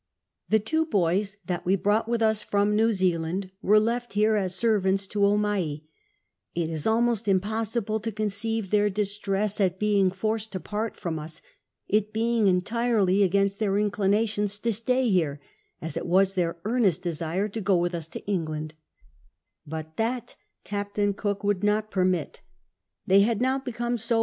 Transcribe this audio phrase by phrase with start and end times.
[0.49, 4.55] The two boys that we brought with us from New Zealand were left here as
[4.55, 5.83] servants to Omai;
[6.55, 11.43] it is almost ini])ossible to conceivci their distress at being forced to jiart from ns,
[11.87, 15.39] it being entirely against their inclinations to stay here,
[15.83, 18.73] as it was their earnest desire to go wdtli us to England,
[19.67, 20.33] but tliat
[20.63, 22.41] (Captain Cook would not permit;
[23.05, 24.19] they had now become so wa*.